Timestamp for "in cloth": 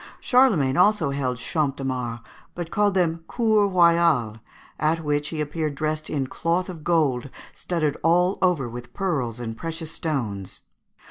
6.09-6.69